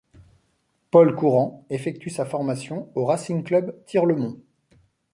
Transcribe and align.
Paul 0.89 1.15
Courant 1.15 1.63
effectue 1.69 2.09
sa 2.09 2.25
formation 2.25 2.89
au 2.95 3.05
Racing 3.05 3.43
Club 3.43 3.75
Tirlemont. 3.85 4.35